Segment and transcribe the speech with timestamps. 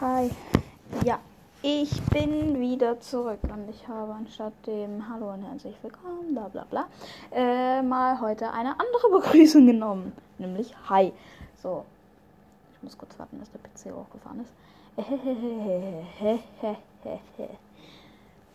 [0.00, 0.30] Hi.
[1.04, 1.18] Ja,
[1.60, 6.64] ich bin wieder zurück und ich habe anstatt dem Hallo und herzlich willkommen, bla bla
[6.70, 6.86] bla,
[7.32, 10.12] äh, mal heute eine andere Begrüßung genommen.
[10.38, 11.12] Nämlich Hi.
[11.60, 11.84] So.
[12.76, 14.52] Ich muss kurz warten, dass der PC hochgefahren ist.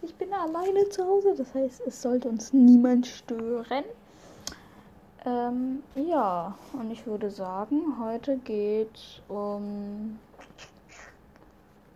[0.01, 3.83] Ich bin alleine zu Hause, das heißt, es sollte uns niemand stören.
[5.25, 10.19] Ähm, ja, und ich würde sagen, heute geht um.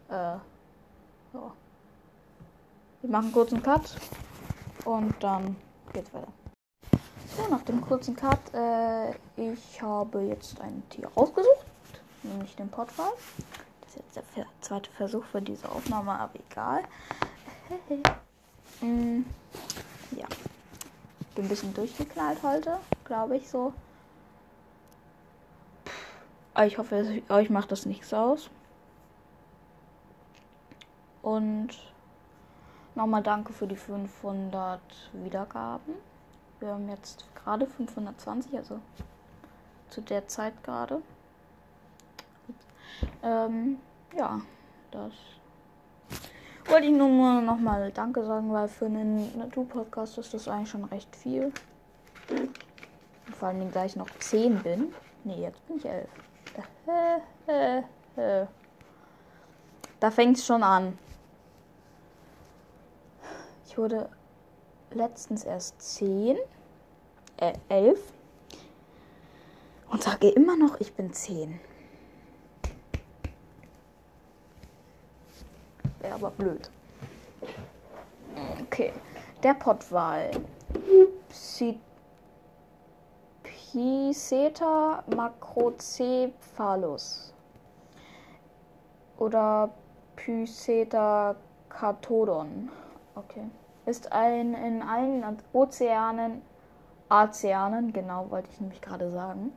[0.10, 0.42] Äh, ja.
[3.02, 3.96] Wir machen einen Cut
[4.86, 5.56] und dann
[5.94, 6.32] geht's weiter.
[7.36, 11.66] So, nach dem kurzen Cut, äh, ich habe jetzt ein Tier rausgesucht,
[12.24, 13.12] nämlich den Potfall.
[13.82, 16.84] Das ist jetzt der zweite Versuch für diese Aufnahme, aber egal.
[18.82, 19.22] mm,
[20.16, 20.28] ja.
[21.36, 23.74] Bin ein bisschen durchgeknallt heute, glaube ich so.
[26.66, 28.50] Ich hoffe, euch macht das nichts aus.
[31.28, 31.68] Und
[32.96, 34.80] nochmal danke für die 500
[35.12, 35.96] Wiedergaben.
[36.62, 38.80] Wir haben jetzt gerade 520, also
[39.90, 41.02] zu der Zeit gerade.
[43.22, 43.78] Ähm,
[44.18, 44.40] ja,
[44.92, 45.12] das
[46.66, 51.14] wollte ich nur nochmal Danke sagen, weil für einen Natur-Podcast ist das eigentlich schon recht
[51.14, 51.52] viel.
[52.30, 54.94] Und vor allem, da ich noch 10 bin.
[55.26, 56.08] Nee, jetzt bin ich 11.
[60.00, 60.98] Da fängt es schon an.
[63.78, 64.10] Wurde
[64.90, 66.38] letztens erst 10,
[67.38, 68.00] äh, 11
[69.92, 71.60] und sage immer noch, ich bin 10.
[76.00, 76.72] Wäre aber blöd.
[78.64, 78.92] Okay.
[79.44, 80.32] Der Pottwal.
[83.44, 87.32] Piseta macrocephalus.
[89.20, 89.70] Oder
[90.16, 91.36] Pyseta
[91.70, 92.72] catodon.
[93.16, 93.48] Okay.
[93.88, 96.42] Ist ein in allen Ozeanen,
[97.10, 99.54] Ozeanen, genau wollte ich nämlich gerade sagen.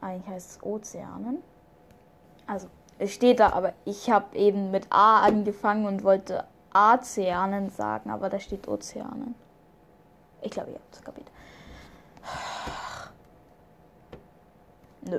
[0.00, 1.42] Eigentlich heißt es Ozeanen.
[2.46, 2.68] Also
[3.00, 8.28] es steht da, aber ich habe eben mit A angefangen und wollte Ozeanen sagen, aber
[8.28, 9.34] da steht Ozeanen.
[10.42, 11.28] Ich glaube, ihr habt es kapiert.
[15.10, 15.18] Nö.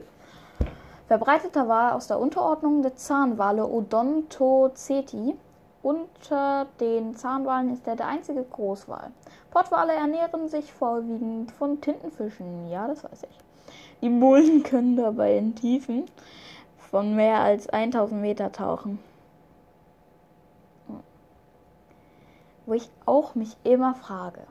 [1.08, 5.38] Verbreiteter Wal aus der Unterordnung der Zahnwale Odontoceti.
[5.84, 9.12] Unter den Zahnwalen ist er der einzige Großwal.
[9.52, 12.70] Pottwale ernähren sich vorwiegend von Tintenfischen.
[12.70, 13.38] Ja, das weiß ich.
[14.02, 16.06] Die Mulden können dabei in Tiefen
[16.78, 19.00] von mehr als 1000 Meter tauchen.
[22.66, 24.42] Wo ich auch mich immer frage,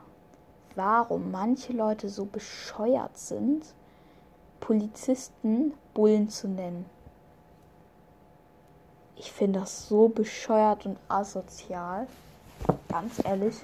[0.74, 3.74] warum manche Leute so bescheuert sind,
[4.60, 6.86] Polizisten Bullen zu nennen.
[9.18, 12.06] Ich finde das so bescheuert und asozial.
[12.88, 13.56] Ganz ehrlich.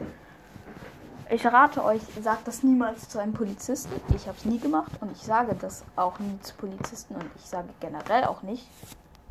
[1.31, 3.93] Ich rate euch, sagt das niemals zu einem Polizisten.
[4.15, 7.43] Ich habe es nie gemacht und ich sage das auch nie zu Polizisten und ich
[7.43, 8.67] sage generell auch nicht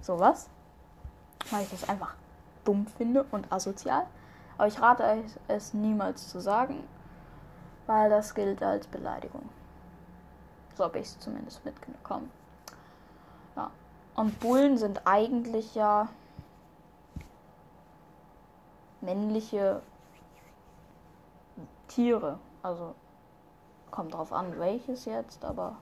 [0.02, 0.48] sowas,
[1.50, 2.14] weil ich das einfach
[2.66, 4.06] dumm finde und asozial.
[4.58, 6.84] Aber ich rate euch, es niemals zu sagen,
[7.88, 9.50] weil das gilt als Beleidigung.
[10.76, 12.32] So habe ich es zumindest mitbekommen.
[14.16, 16.10] Und Bullen sind eigentlich ja
[19.02, 19.82] männliche
[21.88, 22.40] Tiere.
[22.62, 22.96] Also
[23.90, 25.76] kommt drauf an, welches jetzt, aber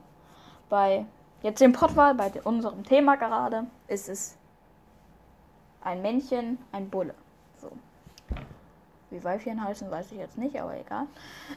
[0.68, 1.06] bei
[1.42, 4.36] jetzt dem Pottwal, bei unserem Thema gerade, ist es
[5.82, 7.14] ein Männchen, ein Bulle.
[9.10, 11.06] Wie Weibchen heißen, weiß ich jetzt nicht, aber egal.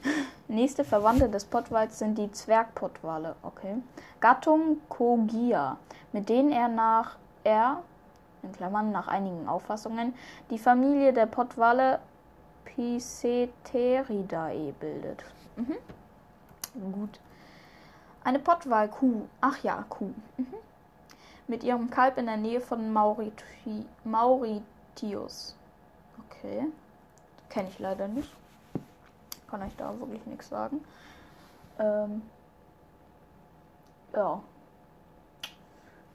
[0.48, 3.76] Nächste Verwandte des Pottwals sind die Zwergpottwale, okay.
[4.20, 5.78] Gattung Kogia,
[6.12, 7.84] mit denen er nach er,
[8.42, 10.16] in Klammern nach einigen Auffassungen,
[10.50, 12.00] die Familie der Pottwale
[12.66, 15.24] Piceteridae bildet.
[15.56, 15.78] Mhm.
[16.92, 17.20] Gut.
[18.24, 19.28] Eine Pottwalkuh.
[19.42, 20.12] Ach ja, Kuh.
[20.38, 20.56] Mhm.
[21.48, 25.56] Mit ihrem Kalb in der Nähe von Mauriti Mauritius.
[26.30, 26.68] Okay.
[27.54, 28.34] Kenne ich leider nicht.
[29.48, 30.84] Kann euch da wirklich nichts sagen.
[31.78, 32.24] Ähm.
[34.12, 34.42] Ja.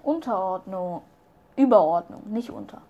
[0.03, 1.03] Unterordnung.
[1.55, 2.83] Überordnung, nicht unter.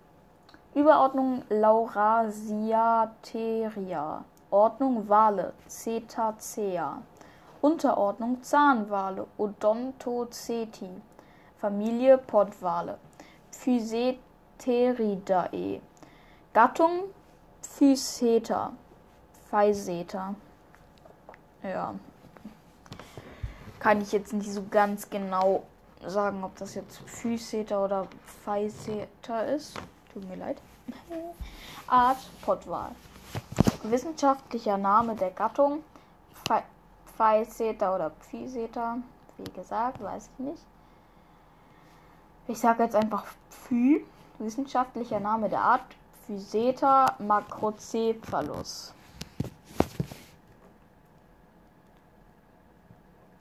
[0.73, 4.25] Überordnung Laurasiateria.
[4.49, 7.03] Ordnung Wale Cetacea.
[7.61, 10.89] Unterordnung Zahnwale Odontoceti.
[11.59, 12.97] Familie Pottwale
[13.51, 15.81] Physeteridae.
[16.51, 17.03] Gattung
[17.79, 18.73] Physeta.
[19.49, 20.35] Phaiseta.
[21.63, 21.95] Ja.
[23.79, 25.63] Kann ich jetzt nicht so ganz genau
[26.05, 28.07] sagen, ob das jetzt Physeta oder
[28.43, 29.75] Phaiseta ist.
[30.11, 30.57] Tut mir leid.
[31.87, 32.91] Art Pottwal.
[33.83, 35.81] Wissenschaftlicher Name der Gattung
[37.15, 38.97] Pfeilseta oder Pfiseta.
[39.37, 40.63] Wie gesagt, weiß ich nicht.
[42.49, 44.05] Ich sage jetzt einfach Phi.
[44.37, 45.81] Wissenschaftlicher Name der Art
[46.29, 48.93] Physeta macrocephalus.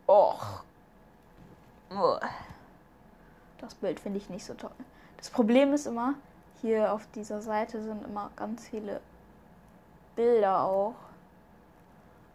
[0.06, 0.62] Och.
[3.60, 4.70] Das Bild finde ich nicht so toll.
[5.18, 6.14] Das Problem ist immer,
[6.62, 9.02] hier auf dieser Seite sind immer ganz viele
[10.16, 10.94] Bilder auch.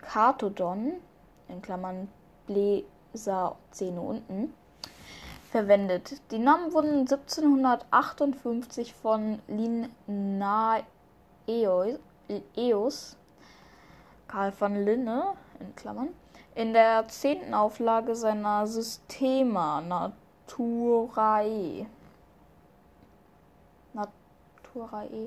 [0.00, 0.94] Cartodon,
[1.52, 2.08] in Klammern
[2.46, 4.52] Bläser, Zähne unten,
[5.50, 6.20] verwendet.
[6.30, 10.86] Die Namen wurden 1758 von Linnaeus,
[14.28, 16.08] Karl von Linne, in Klammern,
[16.54, 21.86] in der zehnten Auflage seiner Systema Naturae
[23.92, 25.26] Naturae.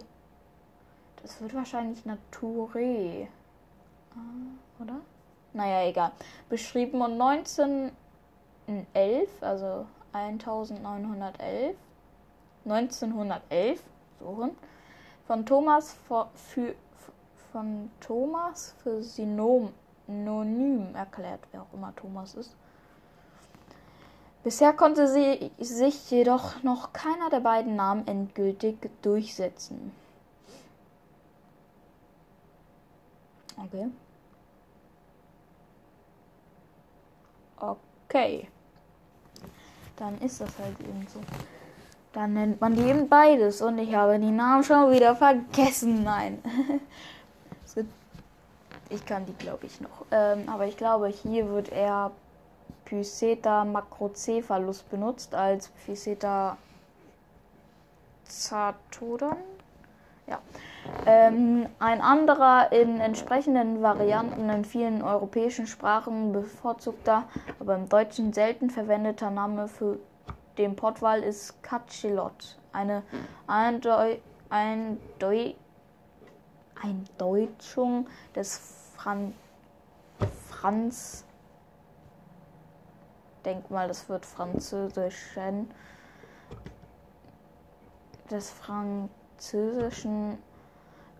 [1.22, 3.28] Das wird wahrscheinlich Nature.
[4.16, 5.02] Ah, oder?
[5.56, 6.12] Naja, egal.
[6.50, 7.96] Beschrieben und 1911,
[9.40, 11.78] also 1911,
[12.66, 13.82] 1911,
[14.20, 14.52] suchen,
[15.26, 16.76] von Thomas für
[17.54, 22.54] von Thomas für Synonym erklärt, wer auch immer Thomas ist.
[24.44, 29.94] Bisher konnte sie sich jedoch noch keiner der beiden Namen endgültig durchsetzen.
[33.56, 33.90] Okay.
[38.08, 38.48] Okay.
[39.96, 41.20] Dann ist das halt eben so.
[42.14, 46.04] Dann nennt man die eben beides und ich habe die Namen schon wieder vergessen.
[46.04, 46.42] Nein.
[48.90, 50.06] ich kann die, glaube ich, noch.
[50.12, 52.12] Ähm, aber ich glaube, hier wird er
[52.86, 56.58] Physeter macrocephalus benutzt als Physeter
[58.24, 59.36] zatodon.
[60.28, 60.40] Ja.
[61.06, 67.26] Ähm, ein anderer in entsprechenden Varianten in vielen europäischen Sprachen bevorzugter,
[67.60, 70.00] aber im Deutschen selten verwendeter Name für
[70.58, 72.58] den Pottwal ist Cachelot.
[72.72, 73.04] Eine
[73.48, 74.18] Eindeu
[74.50, 75.54] Eindeu
[76.82, 79.34] Eindeutschung des Fran
[80.50, 81.26] Franz
[83.46, 85.70] denke mal, das wird französischen
[88.30, 88.50] des
[89.36, 90.38] französischen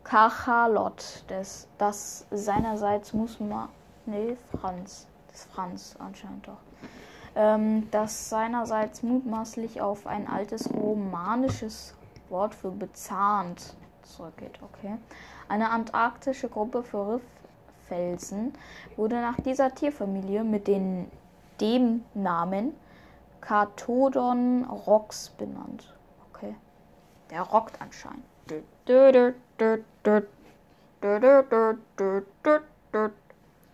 [0.04, 3.70] Kachalot, des, das seinerseits muss man,
[4.06, 6.58] nee, Franz, des Franz anscheinend doch,
[7.36, 11.94] ähm, das seinerseits mutmaßlich auf ein altes romanisches
[12.30, 14.98] Wort für bezahnt zurückgeht, okay.
[15.50, 17.20] Eine antarktische Gruppe für
[17.90, 18.54] Rifffelsen
[18.96, 21.12] wurde nach dieser Tierfamilie mit den
[21.62, 22.74] dem Namen
[23.40, 25.95] Kathodon Rox benannt.
[27.30, 28.24] Der rockt anscheinend.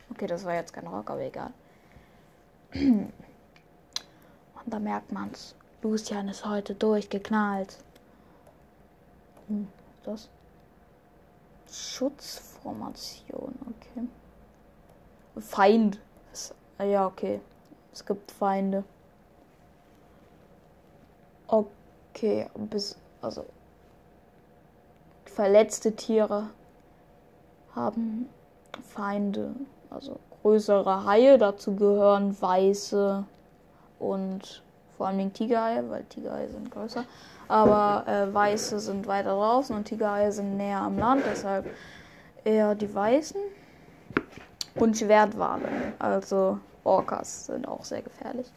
[0.10, 1.52] Okay, das war jetzt kein Rock, aber egal.
[2.74, 3.12] Und
[4.66, 5.56] da merkt man's.
[5.82, 7.78] Lucian ist heute durchgeknallt.
[9.48, 9.68] Hm,
[10.04, 10.30] das?
[11.72, 14.08] Schutzformation, okay.
[15.40, 16.00] Feind.
[16.80, 17.42] Ja, okay.
[17.94, 18.84] Es gibt Feinde.
[21.48, 23.46] Okay, bis also
[25.26, 26.50] verletzte Tiere
[27.76, 28.30] haben
[28.84, 29.56] Feinde,
[29.90, 33.24] also größere Haie, dazu gehören weiße
[34.00, 34.64] und
[34.98, 37.06] vor allem Tigerhaie, weil Tigerhaie sind größer,
[37.48, 41.66] aber äh, weiße sind weiter draußen und Tigerhaie sind näher am Land, deshalb
[42.44, 43.40] eher die weißen
[44.76, 48.52] und Schwertwale, also Orcas sind auch sehr gefährlich.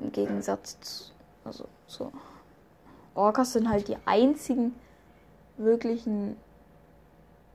[0.00, 1.12] Im Gegensatz zu,
[1.44, 2.10] also so
[3.14, 4.74] Orcas sind halt die einzigen
[5.56, 6.36] wirklichen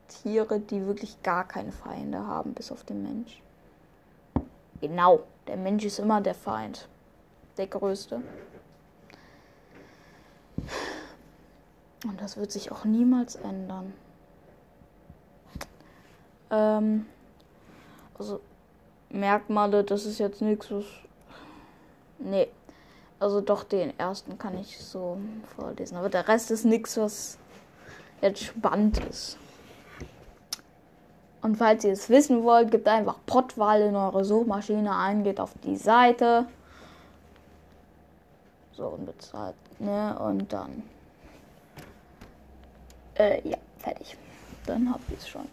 [0.08, 3.42] Tiere, die wirklich gar keine Feinde haben, bis auf den Mensch.
[4.82, 6.88] Genau, der Mensch ist immer der Feind.
[7.58, 8.22] Der größte.
[12.06, 13.94] Und das wird sich auch niemals ändern.
[16.52, 17.08] Ähm,
[18.18, 18.40] also
[19.10, 20.86] Merkmale, das ist jetzt nichts, was.
[22.20, 22.48] Nee.
[23.20, 25.18] Also doch den ersten kann ich so
[25.56, 25.98] vorlesen.
[25.98, 27.38] Aber der Rest ist nichts, was
[28.22, 29.38] jetzt spannend ist.
[31.42, 35.54] Und falls ihr es wissen wollt, gebt einfach Pottwal in eure Suchmaschine ein, geht auf
[35.64, 36.46] die Seite.
[38.74, 40.18] So, und bezahlt, ne?
[40.20, 40.84] Und dann.
[43.16, 44.18] Äh, ja, fertig.
[44.66, 45.48] Dann habt ihr es schon.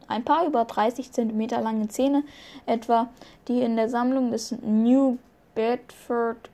[0.07, 2.25] Ein paar über 30 cm lange Zähne,
[2.67, 3.09] etwa
[3.47, 5.19] die in der Sammlung des New
[5.55, 6.51] Bedford?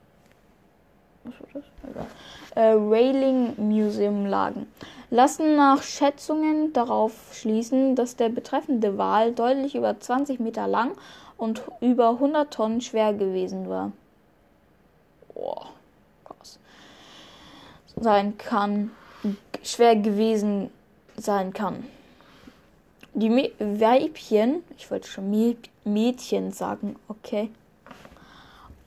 [2.55, 4.67] Äh, Railing Museum lagen,
[5.09, 10.91] lassen nach Schätzungen darauf schließen, dass der betreffende Wal deutlich über 20 Meter lang
[11.37, 13.91] und über 100 Tonnen schwer gewesen war.
[15.33, 15.67] Boah.
[17.95, 18.91] Sein kann,
[19.63, 20.69] schwer gewesen
[21.17, 21.85] sein kann.
[23.13, 27.49] Die Weibchen, ich wollte schon Mädchen sagen, okay.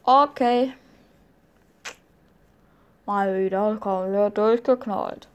[0.03, 0.75] Okay.
[3.07, 5.29] Mal wieder komplett durchgeknallt.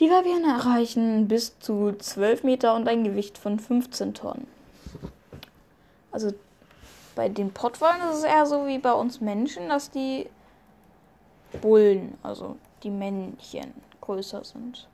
[0.00, 4.46] Die Weibchen erreichen bis zu 12 Meter und ein Gewicht von 15 Tonnen.
[6.10, 6.34] Also
[7.14, 10.28] bei den Pottwalen ist es eher so wie bei uns Menschen, dass die
[11.60, 14.88] Bullen, also die Männchen, größer sind.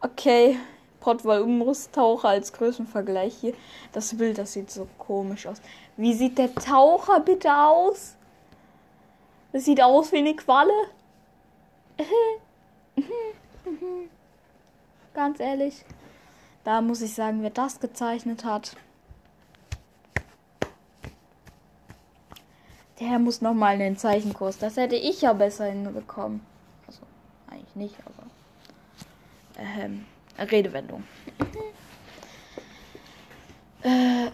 [0.00, 0.58] Okay,
[1.00, 3.54] Pottwal-Umrisstaucher als Größenvergleich hier.
[3.92, 5.60] Das Bild, das sieht so komisch aus.
[5.96, 8.16] Wie sieht der Taucher bitte aus?
[9.52, 10.72] Das sieht aus wie eine Qualle.
[15.14, 15.84] Ganz ehrlich.
[16.64, 18.76] Da muss ich sagen, wer das gezeichnet hat.
[23.00, 24.58] Der muss noch mal einen Zeichenkurs.
[24.58, 26.42] Das hätte ich ja besser hinbekommen.
[26.86, 27.00] Also
[27.50, 28.26] eigentlich nicht, aber
[29.58, 30.04] ähm,
[30.38, 31.02] Redewendung.
[33.82, 34.30] äh,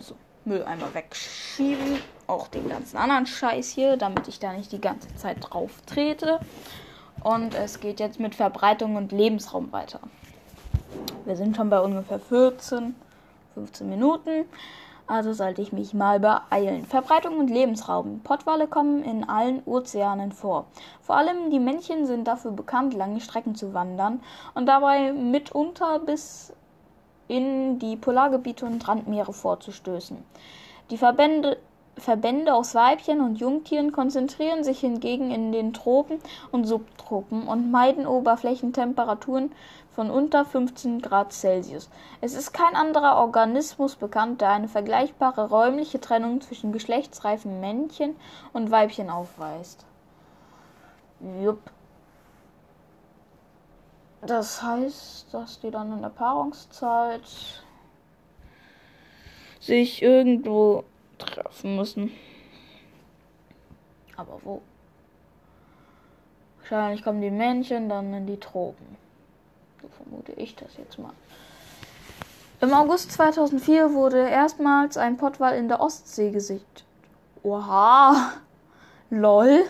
[0.00, 1.98] so, Mülleimer wegschieben.
[2.26, 6.38] Auch den ganzen anderen Scheiß hier, damit ich da nicht die ganze Zeit drauf trete.
[7.24, 10.00] Und es geht jetzt mit Verbreitung und Lebensraum weiter.
[11.24, 12.94] Wir sind schon bei ungefähr 14,
[13.54, 14.44] 15 Minuten.
[15.10, 16.86] Also sollte ich mich mal beeilen.
[16.86, 18.20] Verbreitung und Lebensraum.
[18.20, 20.66] Pottwale kommen in allen Ozeanen vor.
[21.00, 24.20] Vor allem die Männchen sind dafür bekannt, lange Strecken zu wandern
[24.54, 26.52] und dabei mitunter bis
[27.26, 30.16] in die Polargebiete und Randmeere vorzustößen.
[30.90, 31.58] Die Verbände
[31.96, 36.18] Verbände aus Weibchen und Jungtieren konzentrieren sich hingegen in den Tropen
[36.50, 39.52] und Subtropen und meiden Oberflächentemperaturen
[39.92, 41.90] von unter 15 Grad Celsius.
[42.20, 48.16] Es ist kein anderer Organismus bekannt, der eine vergleichbare räumliche Trennung zwischen geschlechtsreifen Männchen
[48.52, 49.84] und Weibchen aufweist.
[51.42, 51.60] Jupp.
[54.22, 57.22] Das heißt, dass die dann in der Paarungszeit
[59.60, 60.84] sich irgendwo
[61.26, 62.10] treffen müssen.
[64.16, 64.62] Aber wo?
[66.58, 68.96] Wahrscheinlich kommen die Männchen dann in die Tropen.
[69.82, 71.12] So vermute ich das jetzt mal.
[72.60, 76.84] Im August 2004 wurde erstmals ein Pottwal in der Ostsee gesichtet.
[77.42, 78.32] Oha!
[79.10, 79.64] Lol!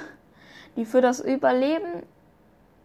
[0.76, 2.02] Die für das Überleben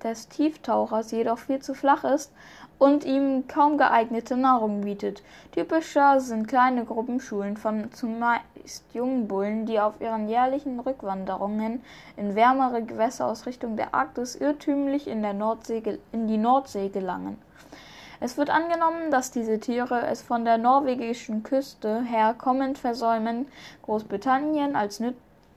[0.06, 2.32] des Tieftauchers jedoch viel zu flach ist
[2.78, 5.24] und ihm kaum geeignete Nahrung bietet.
[5.52, 11.82] Typischer sind kleine Gruppenschulen von zumeist jungen Bullen, die auf ihren jährlichen Rückwanderungen
[12.18, 17.38] in wärmere Gewässer aus Richtung der Arktis irrtümlich in, der Nordsee, in die Nordsee gelangen.
[18.20, 23.48] Es wird angenommen, dass diese Tiere es von der norwegischen Küste her kommend versäumen,
[23.84, 25.02] Großbritannien als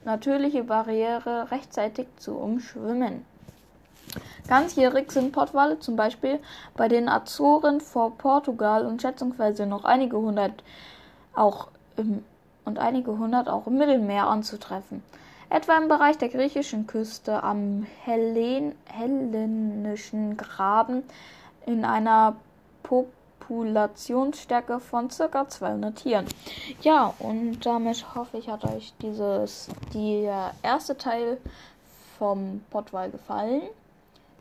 [0.04, 3.24] natürliche Barriere rechtzeitig zu umschwimmen.
[4.48, 6.38] Ganzjährig sind Pottwale zum Beispiel
[6.76, 10.62] bei den Azoren vor Portugal und schätzungsweise noch einige hundert
[11.34, 12.24] auch im,
[12.64, 15.02] und einige hundert auch im Mittelmeer anzutreffen.
[15.50, 21.04] Etwa im Bereich der griechischen Küste am Hellen, hellenischen Graben
[21.64, 22.36] in einer
[22.82, 25.48] Populationsstärke von ca.
[25.48, 26.26] 200 Tieren.
[26.82, 31.38] Ja, und damit hoffe ich, hat euch dieses, der erste Teil
[32.18, 33.62] vom Pottwal gefallen.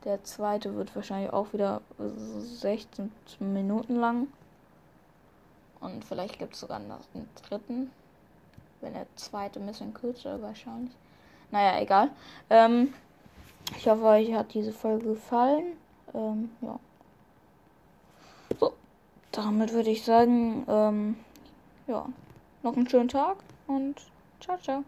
[0.07, 3.11] Der zweite wird wahrscheinlich auch wieder 16
[3.41, 4.27] Minuten lang.
[5.81, 7.91] Und vielleicht gibt es sogar noch einen dritten.
[8.79, 10.95] Wenn der zweite ein bisschen kürzer wahrscheinlich.
[11.51, 12.11] Naja, egal.
[12.49, 12.93] Ähm,
[13.75, 15.73] ich hoffe, euch hat diese Folge gefallen.
[16.13, 16.79] Ähm, ja.
[18.61, 18.71] So,
[19.33, 21.17] damit würde ich sagen, ähm,
[21.87, 22.05] ja,
[22.63, 23.35] noch einen schönen Tag
[23.67, 24.01] und
[24.39, 24.85] ciao, ciao.